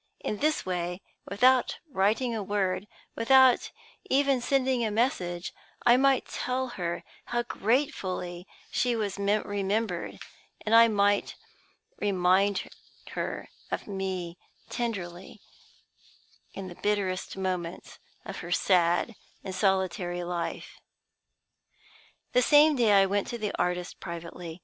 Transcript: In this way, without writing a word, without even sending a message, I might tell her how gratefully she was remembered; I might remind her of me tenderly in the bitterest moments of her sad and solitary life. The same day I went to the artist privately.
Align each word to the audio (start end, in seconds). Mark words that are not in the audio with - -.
In 0.21 0.37
this 0.37 0.65
way, 0.65 0.99
without 1.29 1.77
writing 1.91 2.33
a 2.33 2.41
word, 2.41 2.87
without 3.15 3.69
even 4.09 4.41
sending 4.41 4.83
a 4.83 4.89
message, 4.89 5.53
I 5.85 5.95
might 5.95 6.25
tell 6.27 6.69
her 6.69 7.03
how 7.25 7.43
gratefully 7.43 8.47
she 8.71 8.95
was 8.95 9.19
remembered; 9.19 10.17
I 10.65 10.87
might 10.87 11.35
remind 11.99 12.63
her 13.11 13.47
of 13.69 13.85
me 13.85 14.39
tenderly 14.71 15.39
in 16.55 16.67
the 16.67 16.73
bitterest 16.81 17.37
moments 17.37 17.99
of 18.25 18.37
her 18.37 18.51
sad 18.51 19.13
and 19.43 19.53
solitary 19.53 20.23
life. 20.23 20.79
The 22.33 22.41
same 22.41 22.75
day 22.75 22.93
I 22.93 23.05
went 23.05 23.27
to 23.27 23.37
the 23.37 23.55
artist 23.59 23.99
privately. 23.99 24.59